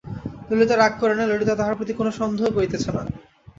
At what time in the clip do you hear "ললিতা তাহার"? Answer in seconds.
1.29-1.77